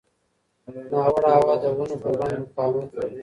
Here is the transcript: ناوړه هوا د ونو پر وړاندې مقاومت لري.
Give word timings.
ناوړه 0.91 1.29
هوا 1.37 1.53
د 1.61 1.63
ونو 1.75 1.95
پر 2.01 2.11
وړاندې 2.17 2.41
مقاومت 2.43 2.89
لري. 2.97 3.17